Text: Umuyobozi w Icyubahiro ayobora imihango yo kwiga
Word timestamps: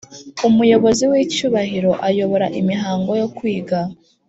Umuyobozi 0.47 1.03
w 1.11 1.13
Icyubahiro 1.23 1.91
ayobora 2.07 2.47
imihango 2.59 3.11
yo 3.21 3.27
kwiga 3.35 3.79